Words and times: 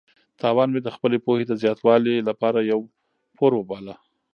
تاوان 0.41 0.67
مې 0.73 0.79
د 0.83 0.89
خپلې 0.95 1.17
پوهې 1.25 1.43
د 1.47 1.53
زیاتوالي 1.63 2.15
لپاره 2.29 2.59
یو 2.71 2.79
پور 3.37 3.51
وباله. 3.55 3.95